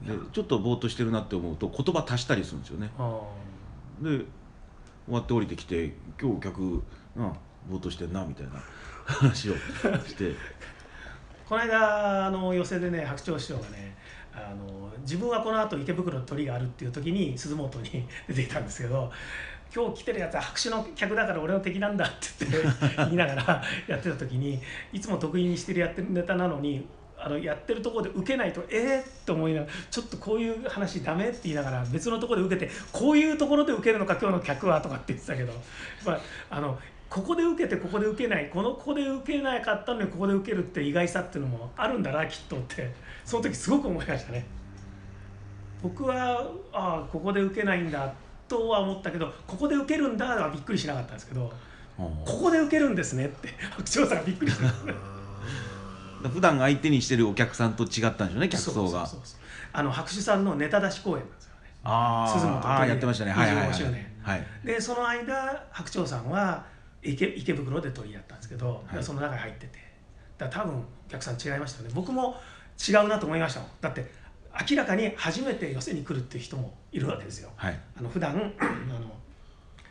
[0.00, 2.90] でちょっとぼーっとしてるなって思うと言葉足したりするんですよね。
[2.98, 3.22] あ
[4.02, 4.26] で
[5.06, 6.82] 終わって降りてきて「今日客、うん、
[7.70, 8.52] ぼーっとしてんなみたいな。
[9.06, 10.34] 話をして。
[11.48, 13.96] この間あの寄席でね白鳥師匠がね
[14.34, 19.10] あの自分はこの後池袋の鳥があるっていう時に鈴本に 出ていたんですけど
[19.74, 24.60] 今日来てるやつは白紙の客だから俺の敵なんだって言って 言いながら やってた時に
[24.92, 26.86] いつも得意にしてるやってるネタなのに
[27.20, 34.80] あのやってるところで受けないとええー、と思いながらちょっとこういう話ダメって言いながら別のところで受けてこういうところで受けるのか今日の客は？
[34.80, 35.52] とかって言ってたけど、
[36.06, 42.92] まあ、あのここで受けてここで受けないこのここで受けなかったのにここで受けるって意外さっていうのもあるんだなきっとって。
[43.28, 44.46] その時すごく思いましたね。
[45.82, 48.14] 僕はああここで受けないんだ
[48.48, 51.52] とは思ったけどここで受けるんだはびっくりしなかったんですけど
[51.98, 54.68] ここで受けるんですねって白鳥さんがびっくりした
[56.30, 59.06] 普段相手にしてるお客さんと違ったんでしょうね客層が。
[59.74, 61.60] あの白手さんのネタ出し公演なんですよね。
[61.84, 63.32] あ鈴本あやってましたね。
[63.32, 63.68] はいはい、はい、
[64.22, 66.64] はい、でその間白鳥さんは
[67.02, 69.88] 池池袋で取りやったんですけど、はい、その中に入ってて。
[70.38, 71.92] だ多分お客さん違いましたよね。
[71.94, 72.36] 僕も
[72.88, 73.70] 違うなと思いましたもん。
[73.80, 74.08] だって
[74.70, 79.10] 明らかに初めて寄席に来るっていう人もいるわけですよ、はい、あの普段あの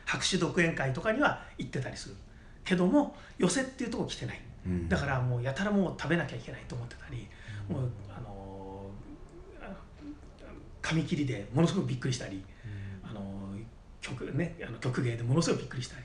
[0.05, 2.15] 白手独演会とかには行ってたりする。
[2.63, 7.27] けども寄席っていうとこ来てない、うん、だからもうやたらもう食べなきゃいけないと思ってたり、
[7.69, 8.89] うん、もうあの
[10.81, 12.43] 紙切りでものすごくびっくりしたり、
[13.03, 13.21] うん、あの
[14.01, 16.03] 曲ねあの曲芸でものすごくびっくりしたり。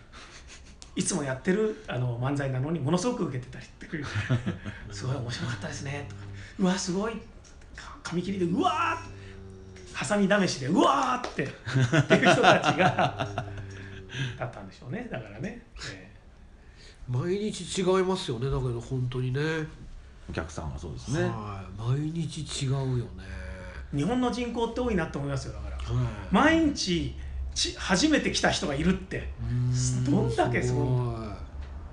[0.94, 3.86] いつもやってるあの漫才なのにものすごく受けてたりって
[4.92, 6.06] すごい面白かったですね。
[6.08, 6.22] とか。
[6.58, 7.14] うわすごい。
[8.02, 11.44] 紙切りでうわーハサミ試しでうわーって。
[11.44, 11.46] っ
[12.06, 13.44] ていう人たちが
[14.38, 15.08] だったんでしょうね。
[15.10, 18.50] だからね、えー、毎日違いますよね。
[18.50, 19.40] だけど本当にね。
[20.28, 21.30] お客さんはそうですね。
[21.78, 23.24] 毎日違うよね。
[23.94, 25.52] 日本の人口って多いなと思いますよ。
[25.54, 25.78] だから、
[26.30, 27.14] 毎日
[27.54, 29.28] ち初めて来た人がいるって。
[30.08, 31.32] どんだけすごい。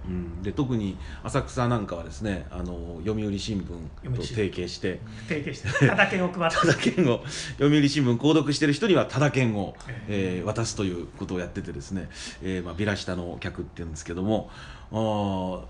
[0.07, 4.99] うん、で特に浅草なんかはですねあの読売新聞と提携して。
[5.27, 5.87] 提携して。
[5.87, 6.57] ただ券を配って。
[6.57, 7.23] ただ券を。
[7.59, 9.75] 読売新聞購読してる人にはただ券を、
[10.07, 12.09] えー、渡すということをやっててですね、
[12.41, 14.49] えーまあ、ビラ下の客っていうんですけども。
[14.91, 15.61] あ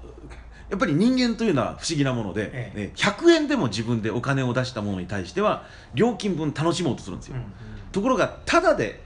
[0.70, 7.48] やっぱり人間というのは不思議なもので、ええ、100円でも自分でお金を出したものに対しては料金分楽しもうとするんですよ、うんうん、
[7.92, 9.02] ところがただで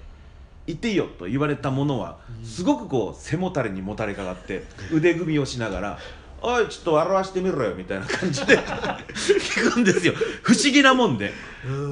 [0.68, 6.00] 行っていいよと言われたものはすごくこう背もたれにもたれかかって腕組みをしながら
[6.42, 8.58] 「おいちょっと笑わしてみろよ」みたいな感じで
[9.14, 10.14] 聞くんですよ。
[10.42, 11.34] 不思議なもんで、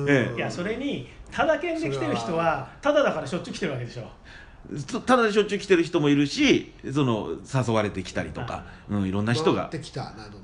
[0.08, 4.10] ええ、いやそれにただ券で来てる人はただだからしょっちゅう来てるわけでしょ。
[5.06, 9.70] ただでしょっちゅう来てる人もいるしその誘われてきたりとか、うん、いろんな人が、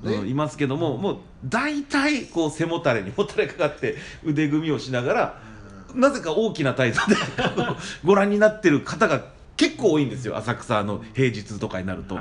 [0.02, 5.40] うん、いますけどももう大体こう背もたれにもたれかかって腕組みをしながら
[5.94, 7.16] なぜか大きな態度で
[8.04, 9.22] ご覧になってる方が
[9.56, 12.18] 結構多いんですよ浅草の平日とかになると。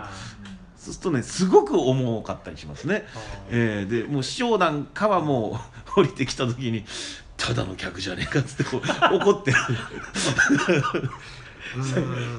[0.78, 3.06] そうするとねすごく重かったりしますね。
[3.50, 5.60] えー、でもう師匠なんかはも
[5.96, 6.86] う降りてきた時に
[7.36, 9.58] 「ただの客じゃねえか」っつってこう怒ってる。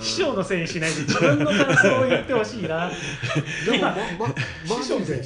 [0.00, 2.90] 師匠のせいにしないで自分の感想を言ってほしいな。
[3.66, 5.22] でもままマジで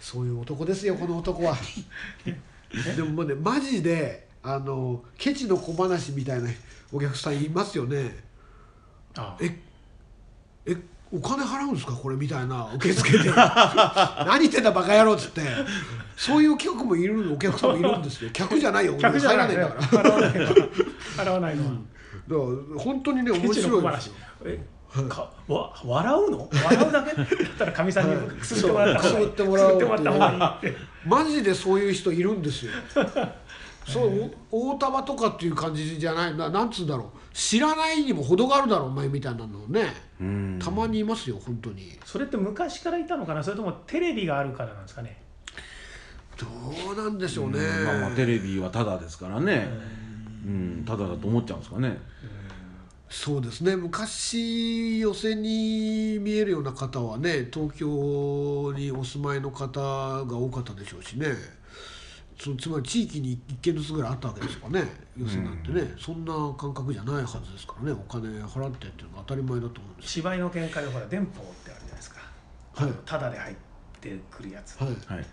[0.00, 1.56] そういう男ですよこの男は。
[2.94, 6.48] でもねマジであのケチの小話みたいな
[6.92, 8.16] お客さんいますよね。
[9.16, 9.58] あえ
[10.66, 10.76] え
[11.12, 11.92] お金払うんですか？
[11.92, 13.30] これみたいな受付で。
[13.30, 15.42] 何言ってんだバカ野郎っつって。
[16.16, 18.30] そういう客もいるお客さんもいるんですよ。
[18.32, 18.96] 客じゃないよ。
[18.98, 19.54] 客じゃない。
[19.54, 19.82] んだから。
[19.82, 20.30] 払わない
[21.16, 21.86] 払わないのは、うん、
[22.66, 23.84] だから本当にね面白い
[24.44, 24.64] え
[25.08, 26.48] かわ笑うの？
[26.64, 27.14] 笑うだけ？
[27.16, 27.26] だっ
[27.58, 29.26] たらかみさんにくすってもらった方がいい。
[29.26, 30.72] くすってもらった方がいい
[31.06, 32.72] マジでそういう人いるんですよ
[33.88, 36.36] そう大玉とかっていう感じじゃない。
[36.36, 37.18] ななんつうんだろう。
[37.32, 39.94] 知らないにも程があるだろうお前みたいなのね。
[40.58, 41.98] たまにいますよ本当に。
[42.04, 43.42] それって昔からいたのかな？
[43.42, 45.22] それともテレビがあるからなんですかね？
[46.36, 46.46] ど
[46.92, 47.58] うなんでしょうね。
[47.84, 49.68] まあ、まあテレビはただですからね。
[50.44, 50.84] うん。
[50.86, 51.98] ただだと思っちゃうんですかね。
[53.10, 53.74] そうですね。
[53.74, 61.28] 昔寄席に見えるような方はね東京にお住まいの方が多かったでしょうしね
[62.38, 64.84] そつまり地域に1軒ずつぐらいあったわけですかね。
[65.16, 67.92] 寄席なんてね、うん、そんな感覚じゃないはずですからね。
[67.92, 70.08] お金払ってっていうのが当たり前だと思うんです。
[70.12, 72.20] 芝居の見解でほら電報ってあるじゃないですか、
[72.74, 73.56] はい、ただで入っ
[74.00, 75.26] てくるやつ、はい、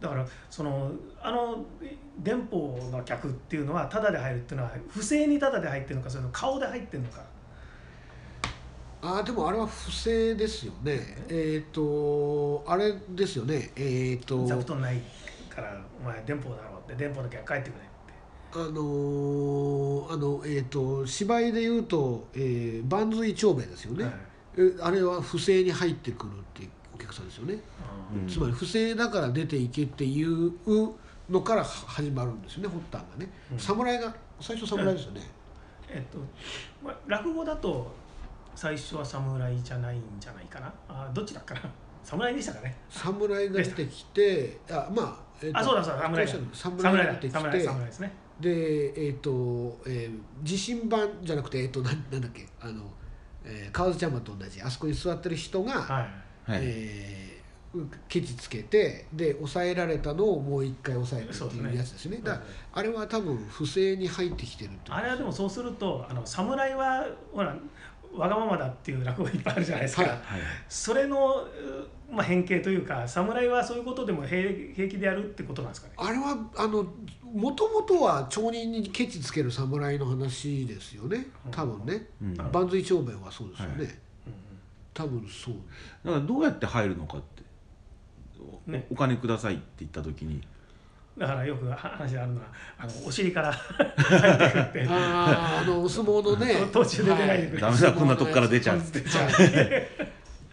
[0.00, 1.62] だからそのあの
[2.18, 7.22] 電報の客っていうのはただで入るっていうのは不正にただで入ってるのかそれの顔で入ってるのか。
[9.02, 11.16] あでもあれは不正ですよね。
[11.28, 13.72] えっ、ー、とあれですよね。
[13.76, 15.00] えっ、ー、と座布団ない
[15.60, 17.90] からお前電報だろうって電報の客帰ってくれって。
[18.52, 24.14] あのー、あのえっ、ー、と芝居で言うと、えー、万髄長兵衛ですよね、はい、
[24.58, 27.60] えあれは不正に入ってくるっていうお客さんですよね、
[28.12, 28.28] うん。
[28.28, 30.52] つまり不正だから出ていけっていう
[31.28, 33.58] のからは始まるんですよね発端がね、うん。
[33.58, 35.20] 侍が最初侍ですよね、
[35.88, 36.18] えっと、
[36.82, 37.92] まあ、落語だと
[38.56, 40.72] 最初は侍じゃないんじゃないかな。
[40.88, 41.62] あどっちだっかな。
[42.02, 42.76] 侍でしたかね。
[42.88, 46.32] 侍が出てきてあまあ、えーとあそうだそうだ侍だ。
[46.32, 48.12] 侍だ侍が出てき侍て侍ですね。
[48.40, 52.82] でえっ、と、えー地震版じゃなくてえっ、となんなんだっけあの、
[53.44, 56.08] えー、河津ちゃんまと同じあそこに座ってる人が、は
[56.48, 56.52] い。
[56.52, 56.60] はい。
[56.62, 57.30] えー
[58.08, 61.70] ケチつけてで抑えられたのをもう一回抑えるってそうですね。
[61.70, 62.16] いうやつですよね。
[62.18, 67.56] だからあれは多分不正に入ってきてるってあれはでもそうするとあの侍はほら
[68.12, 70.10] わがままだっていう落語いっぱいあるじゃないですか、はい。
[70.10, 70.20] はい。
[70.68, 71.48] それの、う
[72.10, 75.94] まあ、変形というか侍はそういうことでも平平気でやるってことなんですかね？
[75.96, 76.84] あれはあの
[77.32, 81.26] もともとは町人にケチつける侍の話ですよね。
[81.50, 82.08] 多分ね。
[82.52, 83.90] 万随長兵衛はそうですよね、うんうん
[84.92, 85.54] 多分そう。
[86.04, 87.42] らどうやって入るのかって
[88.66, 88.86] おね。
[88.90, 90.42] お金くださいって言った時に。
[91.16, 92.46] だからよくは話があるのは
[92.78, 94.86] あのお尻から 入ってくるって。
[94.88, 96.66] あああのお相撲のね。
[96.72, 99.30] 途中で出ないでくれダメだこんなとこから出ちゃうっつって出ちゃう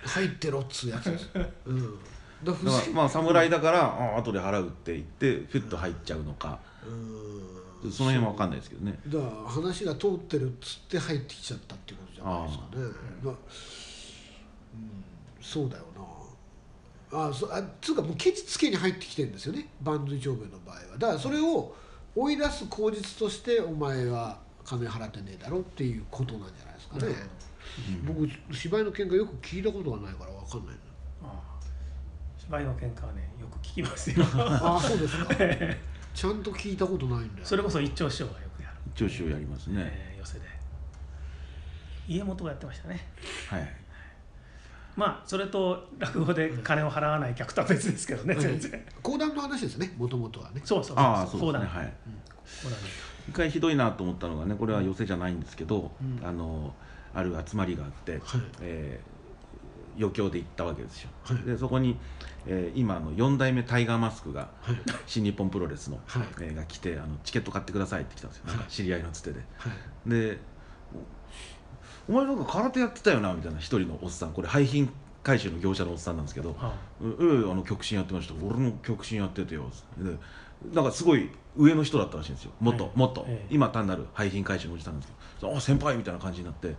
[0.04, 1.30] 入ってろっつうやつです、
[1.66, 2.00] うん、
[2.44, 6.60] だからまあ侍だからあ後で払うって言ってフィッと入っちゃうのか。
[6.86, 7.92] うん。
[7.92, 9.00] その辺は分かんないですけどね。
[9.08, 12.70] だから話が通ってるっつって入ってきちゃったっていうことじゃないですかね。
[13.24, 13.36] まあ
[14.74, 17.28] うん、そうだよな。
[17.30, 19.68] あそあつうかもうケチつけに入ってきてるんですよね。
[19.82, 20.82] 万随長兵衛の場合は。
[20.98, 21.76] だからそれを
[22.16, 27.30] 追い出す口実としてお前は金払ってねえだろっていうことなんじゃないですかね、
[28.06, 30.76] 僕芝居の喧嘩よく聞いたことがないから分かんない
[31.24, 31.64] ああ。
[32.38, 34.26] 芝居の喧嘩はねよく聞きますよ。
[34.34, 35.36] ああ そうですか。
[36.14, 37.46] ちゃんと聞いたことないんだよ。
[37.46, 39.84] それこそ一丁師匠がよくやる、一応しをやりますね。
[39.86, 40.46] えー寄せで。
[42.08, 43.08] 家元がやってましたね。
[43.50, 43.74] はい。
[44.96, 48.84] まあそれと落語で金を払わない客とは別ですけどね全然。
[49.04, 50.62] 講談の話ですねもともとはね。
[50.64, 51.62] そうそうそうああそう講談。
[51.62, 51.94] ねはい。
[52.64, 52.80] 講談。
[53.30, 56.20] 一回ひどいなと思ったのがねこれは寄せじゃないんですけど、うん。
[56.26, 56.74] あの
[57.14, 58.42] ある集まりがあって、はい。
[58.62, 59.18] えー
[60.00, 61.38] 余興で行ったわけですよ、はい。
[61.38, 61.98] でそこに、
[62.46, 64.76] えー今の4代目タイガーマスクがはい。
[65.08, 66.24] 新日本プロレスの、はい。
[66.42, 69.40] えーが来てあのチケット買ってくださいって来たんですよ、なんか知り合いのつてで。
[69.58, 69.70] は
[70.06, 70.10] い。
[70.10, 70.38] で
[72.08, 74.34] おお前なんか空手やってたよなみたいな一人のおっさん。
[74.34, 74.88] これ廃品
[75.24, 76.56] 回収の業者のおっさんなんですけど。
[76.60, 78.36] あ「うええあの極真やってました。
[78.36, 79.64] 俺も極真やっててよ」
[79.98, 80.16] で
[80.74, 82.52] なんかすごい上の人だったらしいんですよ。
[82.60, 83.54] もっと、ええもっと、ええ。
[83.54, 86.76] 今単なる廃品回収のおじさんなんですけど「あ先輩」みたいな感じになって「で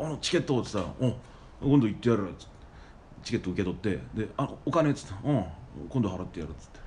[0.00, 1.14] あのチケット」っつったら「うん。
[1.62, 2.52] 今度行ってやる」っつって
[3.24, 5.44] チケット受け取って「であお金」っつったら「うん。
[5.88, 6.80] 今度払ってやる」っつって。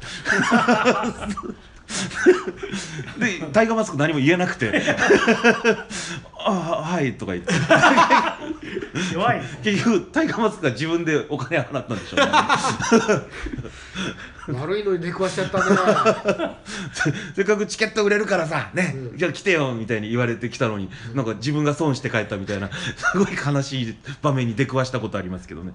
[3.19, 4.81] でタイガーマスク何も言えなくて
[6.37, 7.53] 「あはい」とか言って。
[9.13, 12.25] 弱い 結局タイガーマスクが自分でお金払ったんでしょうね。
[14.59, 15.65] 悪いのに出くわしちゃったね。
[17.35, 19.17] せっかくチケット売れるからさね、うん。
[19.17, 25.73] じゃあ来てよみたいに言われてきたのに、なんか自分が損して帰ったみたいなすごい悲しい場面に出くわしたことありますけどね。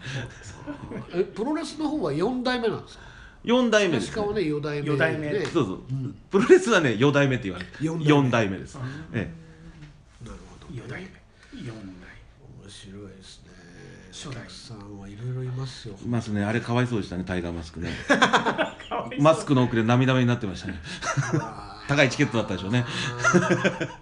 [1.13, 3.05] えプロレスの方は4代目なんですか
[3.45, 5.81] ？4代目です、確かはね4代目四代目ねそうそう、
[6.31, 7.71] プロレスはね4代目って言われる。
[7.81, 8.29] 四代目。
[8.29, 8.79] 4代目です、
[9.13, 9.31] え
[10.25, 10.75] なるほど。
[10.75, 11.09] 四代目。
[11.55, 12.00] 四代面白いですね
[14.23, 15.95] 初代さんはいろいろいますよ。
[16.01, 16.45] えいますね。
[16.45, 17.25] あれかわいそうでしたね。
[17.25, 17.89] タイガーマスクね。
[19.19, 20.75] マスクの奥で涙目になってましたね。
[21.41, 22.85] あ高いチケットだったでしょうね。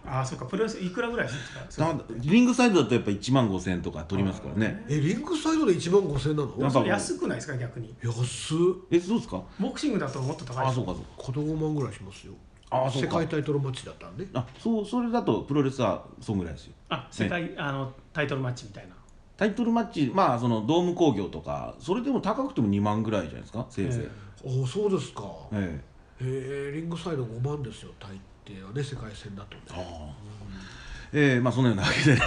[0.04, 0.44] ああそうか。
[0.46, 2.00] プロレスいくらぐらいするんですか？
[2.18, 4.84] リングサイドだとやっぱ1万5000円とか取りますからね。
[4.88, 6.54] ーえリングサイドで1万5000円なの？
[6.58, 7.56] やっぱ安くないですか？
[7.56, 7.94] 逆に。
[8.02, 8.16] 安っ。
[8.90, 9.40] えそうですか？
[9.60, 11.26] ボクシングだともっと高いですあそうかそうか。
[11.32, 12.32] 片5万ぐらいしますよ。
[12.70, 13.08] あそうか。
[13.08, 16.72] 世界タイトルマッチだったらねあそうそれだとプロレスはそんぐらいですよ。
[16.90, 18.94] あ世界、あのタイトルマッチみたいな
[19.38, 24.08] タイトルマッチまあそのドーム工業とかそれでも高くても2万ぐらいじゃないですかせいぜい、え
[24.62, 25.22] おそうですか。
[25.52, 25.80] え
[26.20, 26.24] え。
[26.24, 28.10] ー、リングサイド5万ですよ大
[28.44, 29.56] 抵はね世界戦だと。
[29.56, 30.37] えああ
[31.12, 32.18] えーまあそのようなわけで、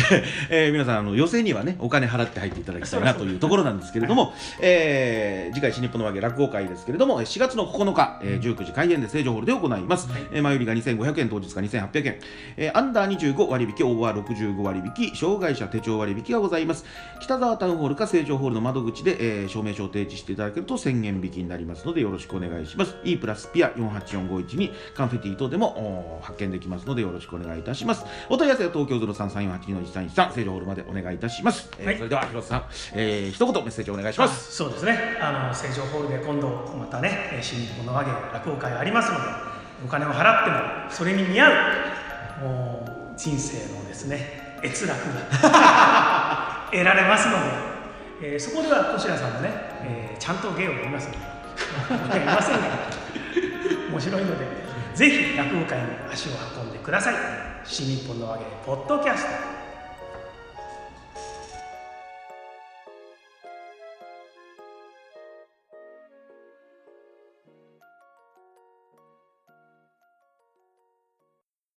[0.50, 12.16] えー皆さんあの予選にはねお金払って入っていただきたいなというところなんですけれども、えー次回新日本の和芸落語会ですけれども4月の9日、えー19時開演で成城ホールで行います、えー前売りが2500円当日が2800円、
[12.56, 16.84] えーアンダー25割引オーバー65割引障害者手帳割引がございます。
[17.20, 22.94] 北沢タウンホールか成城ホールの窓口で、えー証明書を提示していただけると1000円引きになりますのでよろしくお願いします。
[23.04, 31.68] E プラスピア484512にカンフェティ等でも発見できますのでよろしくお願いいたしますお問い合わせは東京ゼロ三三四八の一三一三成城ホールまでお願いいたします。
[31.82, 32.64] はい、えー、それでは広瀬さん、
[32.94, 34.52] えー、一言メッセージお願いします。
[34.54, 35.18] そうですね。
[35.20, 36.46] あの成城ホールで今度
[36.78, 39.24] またね新日本の和芸落語会ありますので、
[39.84, 40.58] お金を払っても
[40.90, 41.50] それに見合
[42.40, 45.00] うもう人生のですね閲楽
[45.42, 47.38] が 得られますので、
[48.22, 49.50] えー、そこではこしらさんもね、
[49.82, 52.68] えー、ちゃんと芸をやりますので、やりませんが
[53.90, 54.70] 面白いので。
[54.94, 57.49] ぜひ落語会に足を運んでください。
[57.70, 59.59] 新日本のわけでポッドキャスト。